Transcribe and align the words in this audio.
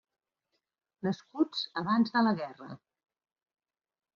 Nascuts 1.09 1.61
abans 1.83 2.15
de 2.17 2.25
la 2.29 2.33
guerra. 2.43 2.71